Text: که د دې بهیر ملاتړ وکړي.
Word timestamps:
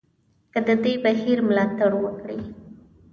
که 0.51 0.59
د 0.67 0.69
دې 0.83 0.93
بهیر 1.05 1.37
ملاتړ 1.47 1.91
وکړي. 2.03 2.39